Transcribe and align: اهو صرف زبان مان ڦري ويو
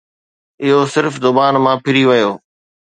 اهو 0.63 0.79
صرف 0.93 1.13
زبان 1.23 1.53
مان 1.63 1.75
ڦري 1.85 2.03
ويو 2.09 2.31